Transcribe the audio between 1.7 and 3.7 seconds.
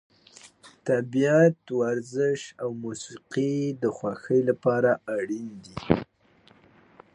ورزش او موسیقي